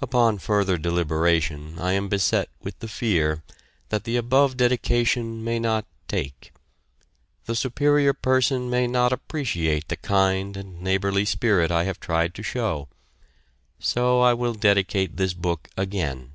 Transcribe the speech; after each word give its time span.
Upon 0.00 0.38
further 0.38 0.78
deliberation 0.78 1.78
I 1.78 1.92
am 1.92 2.08
beset 2.08 2.48
with 2.62 2.78
the 2.78 2.88
fear 2.88 3.42
that 3.90 4.04
the 4.04 4.16
above 4.16 4.56
dedication 4.56 5.44
may 5.44 5.58
not 5.58 5.84
"take." 6.08 6.54
The 7.44 7.54
Superior 7.54 8.14
Person 8.14 8.70
may 8.70 8.86
not 8.86 9.12
appreciate 9.12 9.88
the 9.88 9.98
kind 9.98 10.56
and 10.56 10.80
neighborly 10.80 11.26
spirit 11.26 11.70
I 11.70 11.84
have 11.84 12.00
tried 12.00 12.34
to 12.36 12.42
show. 12.42 12.88
So 13.78 14.22
I 14.22 14.32
will 14.32 14.54
dedicate 14.54 15.18
this 15.18 15.34
book 15.34 15.68
again. 15.76 16.32